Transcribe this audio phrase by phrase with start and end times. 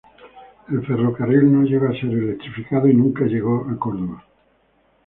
[0.67, 4.23] El ferrocarril no llegó a ser electrificado y nunca llegó a Córdoba.